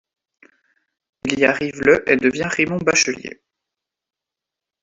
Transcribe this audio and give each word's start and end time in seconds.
Il 1.25 1.37
y 1.37 1.45
arrive 1.45 1.79
le 1.81 2.09
et 2.09 2.15
devient 2.17 2.47
Raymond 2.49 2.79
Bachelier. 2.79 3.43